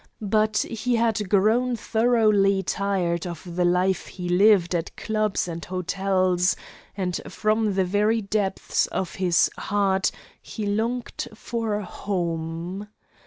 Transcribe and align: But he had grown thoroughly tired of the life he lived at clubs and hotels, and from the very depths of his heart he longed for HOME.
But 0.31 0.57
he 0.67 0.95
had 0.95 1.29
grown 1.29 1.75
thoroughly 1.75 2.63
tired 2.63 3.27
of 3.27 3.43
the 3.55 3.63
life 3.65 4.07
he 4.07 4.27
lived 4.27 4.73
at 4.73 4.97
clubs 4.97 5.47
and 5.47 5.63
hotels, 5.63 6.55
and 6.97 7.21
from 7.27 7.75
the 7.75 7.85
very 7.85 8.19
depths 8.19 8.87
of 8.87 9.13
his 9.13 9.51
heart 9.59 10.09
he 10.41 10.65
longed 10.65 11.27
for 11.35 11.81
HOME. 11.81 12.87